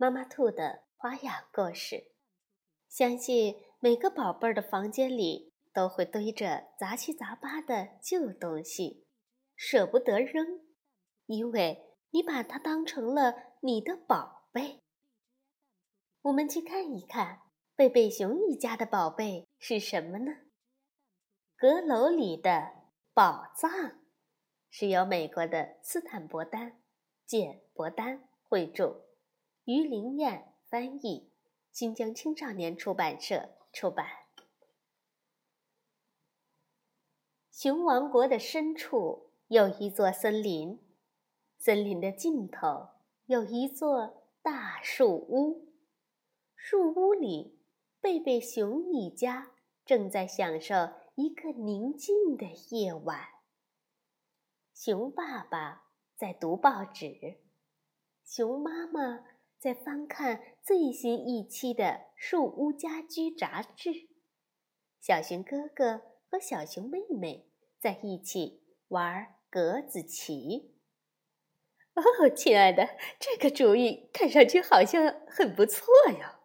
[0.00, 2.12] 妈妈兔的花样故事，
[2.88, 9.08] 相信每个宝贝儿的房间里都会堆着杂七杂八的旧东西，
[9.56, 10.60] 舍不得扔，
[11.26, 14.84] 因为你把它当成了你的宝贝。
[16.22, 17.40] 我们去看一看
[17.74, 20.30] 贝贝熊一家的宝贝是什么呢？
[21.56, 22.70] 阁楼里的
[23.12, 23.98] 宝藏，
[24.70, 26.80] 是由美国的斯坦伯丹、
[27.26, 29.07] 简伯丹绘著。
[29.68, 31.30] 于林燕翻译，
[31.70, 34.06] 新疆青少年出版社出版。
[37.50, 40.80] 熊王国的深处有一座森林，
[41.58, 42.88] 森林的尽头
[43.26, 45.74] 有一座大树屋。
[46.56, 47.60] 树屋里，
[48.00, 49.52] 贝贝熊一家
[49.84, 50.74] 正在享受
[51.14, 53.22] 一个宁静的夜晚。
[54.72, 57.42] 熊爸爸在读报纸，
[58.24, 59.37] 熊妈妈。
[59.58, 64.08] 在翻看最新一期的《树屋家居》杂志，
[65.00, 67.48] 小熊哥哥和小熊妹妹
[67.80, 70.76] 在一起玩格子棋。
[71.94, 76.38] 哦，亲爱的，这个主意看上去好像很不错呀。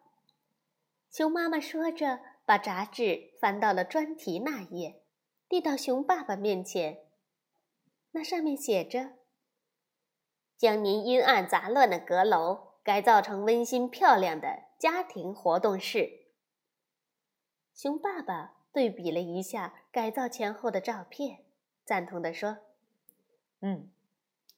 [1.08, 5.04] 熊妈妈说着，把杂志翻到了专题那页，
[5.48, 7.04] 递到熊爸爸面前。
[8.10, 9.12] 那上面写着
[10.58, 16.26] ：“将您阴暗杂乱的阁楼。”改造成温馨漂亮的家庭活动室。
[17.72, 21.44] 熊爸爸对比了一下改造前后的照片，
[21.84, 22.58] 赞同地说
[23.62, 23.90] ：“嗯，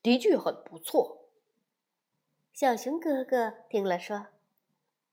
[0.03, 1.31] 的确很不错。”
[2.53, 4.27] 小熊哥哥听了说：“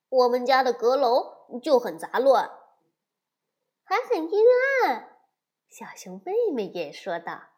[0.10, 2.50] 我们家的阁楼就很杂乱，
[3.84, 4.40] 还很阴
[4.86, 5.20] 暗。”
[5.70, 7.50] 小熊妹妹也说道。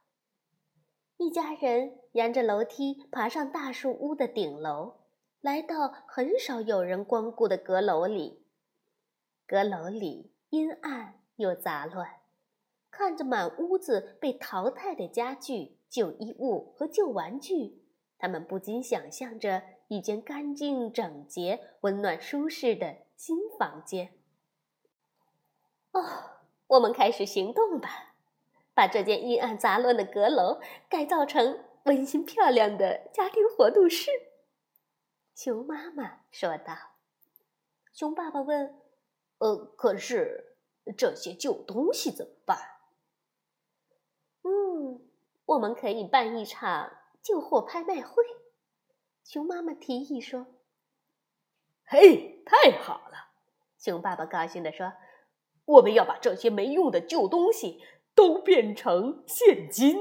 [1.18, 5.05] 一家人沿着楼梯爬上大树屋的顶楼。
[5.46, 8.42] 来到很少有人光顾的阁楼里，
[9.46, 12.10] 阁楼里阴暗又杂乱，
[12.90, 17.84] 看着满屋子被淘汰的家具、旧衣物和旧玩具，
[18.18, 24.14] 他们不禁想象着一间干净整洁、温暖舒适的新房间。
[25.92, 26.02] 哦，
[26.66, 28.16] 我们开始行动吧，
[28.74, 34.10] 把这间阴暗杂乱的阁楼改造成温馨漂亮的家庭活动室。
[35.36, 36.74] 熊妈妈说道
[37.92, 38.82] ：“熊爸爸问，
[39.40, 40.56] 呃，可是
[40.98, 42.58] 这些旧东西怎么办
[44.44, 45.06] ？”“嗯，
[45.46, 46.90] 我们可以办一场
[47.22, 48.24] 旧货拍卖会。”
[49.26, 50.48] 熊妈妈提议说。
[51.86, 53.34] “嘿，太好了！”
[53.78, 54.94] 熊爸爸高兴地说
[55.66, 57.84] ，“我们要把这些没用的旧东西
[58.16, 60.00] 都变成现金。”“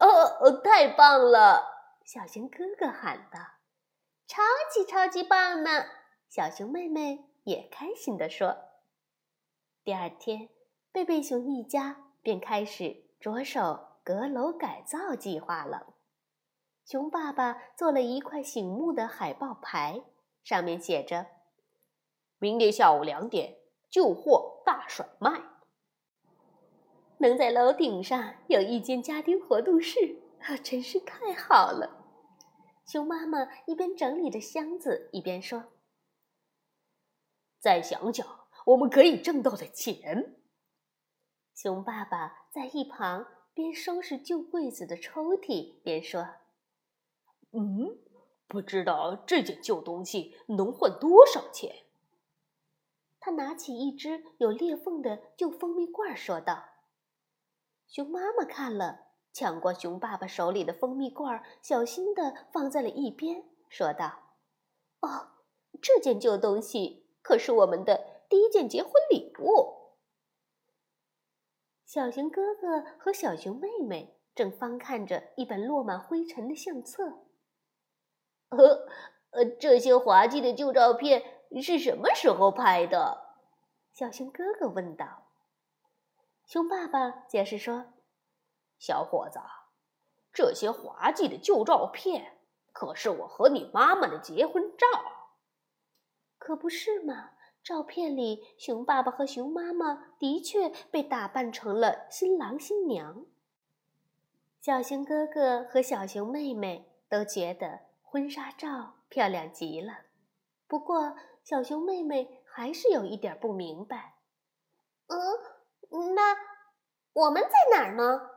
[0.00, 3.38] 哦，太棒了！”小熊哥哥喊道。
[4.28, 5.86] 超级超级棒呢！
[6.28, 8.58] 小熊妹妹也开心地说。
[9.82, 10.50] 第二天，
[10.92, 15.94] 贝贝熊一家便开始着手阁楼改造计划了。
[16.84, 20.02] 熊爸爸做了一块醒目的海报牌，
[20.44, 21.28] 上面写着
[22.38, 23.56] ：“明天下午两点，
[23.88, 25.42] 旧货大甩卖。”
[27.16, 31.97] 能在楼顶上有一间家庭活动室，啊，真是太好了！
[32.88, 35.66] 熊妈妈一边整理着箱子，一边说
[37.60, 40.40] ：“再想想我们可以挣到的钱。”
[41.54, 46.36] 熊爸爸在一旁边收拾旧柜子的抽屉，边说
[47.52, 47.98] ：“嗯，
[48.46, 51.84] 不知道这件旧东西能换多少钱。”
[53.20, 56.64] 他拿起一只有裂缝的旧蜂蜜罐，说道
[57.86, 64.34] ：“熊妈妈看了。”抢过熊爸爸手里的蜂蜜罐，小心地放在了一边，说道
[65.00, 65.28] ：“哦，
[65.80, 69.94] 这件旧东西可是我们的第一件结婚礼物。”
[71.86, 77.26] 小熊哥哥和小熊妹妹正翻看着一本落满灰尘的相册。
[78.50, 78.86] “呃，
[79.30, 81.22] 呃，这些滑稽的旧照片
[81.62, 83.36] 是什么时候拍的？”
[83.94, 85.28] 小熊哥哥问道。
[86.44, 87.92] 熊爸爸解释说。
[88.78, 89.40] 小伙子，
[90.32, 92.38] 这些滑稽的旧照片
[92.72, 94.86] 可是我和你妈妈的结婚照。
[96.38, 97.30] 可不是嘛？
[97.64, 103.26] 照片里，熊爸爸和熊妈妈的确被打扮成了新郎新娘。
[104.60, 109.92] 小熊哥哥和小熊妹妹都觉得婚纱照漂亮极了。
[110.66, 114.14] 不过，小熊妹妹还是有一点不明白。
[115.08, 116.36] 嗯，那
[117.12, 118.30] 我们在哪儿呢？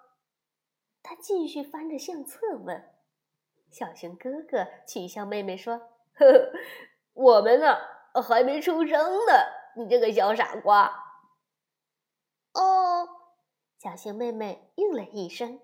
[1.04, 2.94] 他继续翻着相册问。
[3.70, 5.78] 小熊哥哥取笑妹妹说
[6.16, 6.52] ：“呵呵，
[7.14, 7.78] 我们呢
[8.22, 9.34] 还没出生呢，
[9.78, 10.92] 你这个小傻瓜。”
[12.54, 13.08] 哦，
[13.78, 15.60] 小熊妹妹应了一声。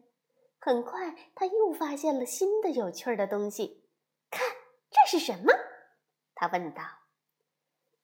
[0.60, 3.88] 很快，他又发现了新的有趣的东西。
[4.30, 4.42] 看，
[4.90, 5.54] 这是什么？
[6.34, 6.82] 他问道。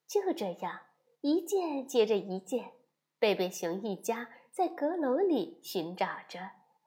[0.05, 0.81] 就这样，
[1.21, 2.73] 一件接着一件，
[3.19, 6.39] 贝贝熊一家在阁楼里寻找着、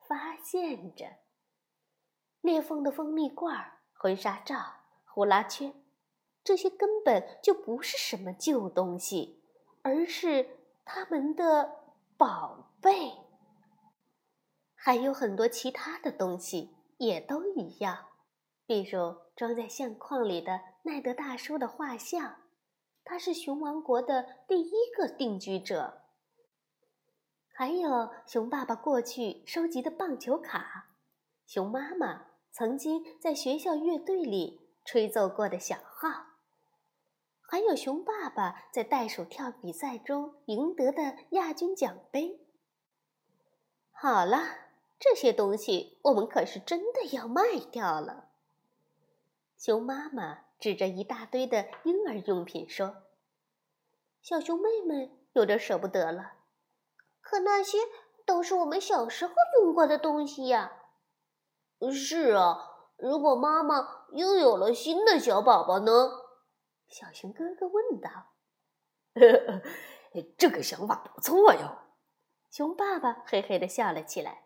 [0.07, 1.05] 发现着。
[2.41, 4.55] 裂缝的蜂蜜罐、婚纱照、
[5.05, 5.73] 呼啦圈，
[6.43, 9.43] 这些根本就不是什么旧东西，
[9.81, 10.47] 而是
[10.85, 11.83] 他们的
[12.15, 13.11] 宝贝。
[14.75, 18.05] 还有很多其他的东西也都一样，
[18.65, 22.43] 比如装在相框里的奈德大叔的画像，
[23.03, 26.03] 他是熊王国的第一个定居者。
[27.59, 30.91] 还有熊爸爸过去收集的棒球卡，
[31.47, 36.27] 熊妈妈曾经在学校乐队里吹奏过的小号，
[37.41, 42.39] 还有熊爸爸在袋鼠跳比赛中赢得的亚军奖杯。
[43.91, 44.67] 好了。
[44.99, 48.29] 这些东西我们可是真的要卖掉了。
[49.55, 53.03] 熊妈妈指着一大堆的婴儿用品说
[54.21, 56.33] ：“小熊妹妹有点舍不得了，
[57.29, 57.77] 可那些
[58.25, 60.71] 都是我们小时候用过的东西呀。
[61.91, 62.57] ”“是啊，
[62.95, 65.91] 如果妈妈又有了新的小宝宝呢？”
[66.87, 68.09] 小熊哥哥问道。
[70.39, 71.79] “这个想法不错哟。”
[72.49, 74.45] 熊爸爸嘿嘿的笑了起来。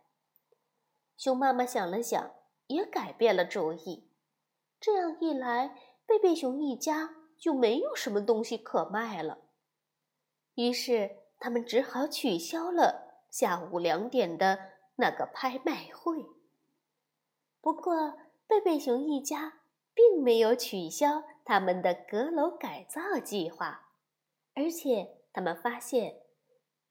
[1.15, 2.31] 熊妈妈想了想，
[2.65, 4.11] 也改变了主意。
[4.79, 9.37] 这样一来，贝贝熊一家就没有什么东西可卖了。
[10.55, 14.59] 于是，他们只好取消了下午两点的
[14.95, 16.23] 那个拍卖会。
[17.59, 18.17] 不过，
[18.47, 19.61] 贝贝熊一家
[19.93, 23.89] 并没有取消他们的阁楼改造计划，
[24.53, 26.21] 而且他们发现，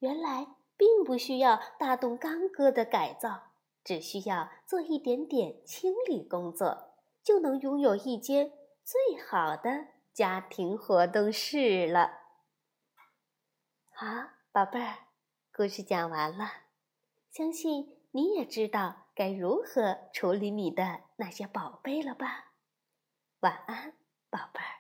[0.01, 3.45] 原来并不需要大动干戈的改造。
[3.83, 6.93] 只需要做一点点清理工作，
[7.23, 8.53] 就能拥有一间
[8.85, 12.19] 最好的家庭活动室了。
[13.91, 14.07] 好，
[14.53, 14.97] 宝贝儿，
[15.53, 16.45] 故事讲完了，
[17.31, 22.55] 相信你也知道该如何处理你的那些宝贝了吧？
[23.39, 23.95] 晚安。
[24.29, 24.80] 宝贝儿